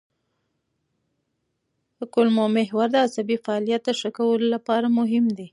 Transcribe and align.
کولمو 2.13 2.45
محور 2.57 2.87
د 2.91 2.95
عصبي 3.05 3.37
فعالیت 3.45 3.83
ښه 3.99 4.09
کولو 4.17 4.45
لپاره 4.55 4.87
مهم 4.99 5.25
دی. 5.37 5.47